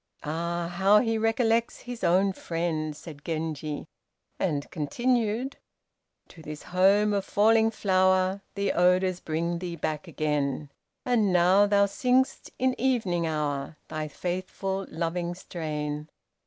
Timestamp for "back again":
9.75-10.71